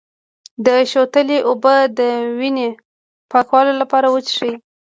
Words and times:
د 0.65 0.67
شوتلې 0.91 1.37
اوبه 1.49 1.75
د 1.99 1.99
وینې 2.37 2.69
پاکولو 3.31 3.73
لپاره 3.81 4.07
وڅښئ 4.09 4.53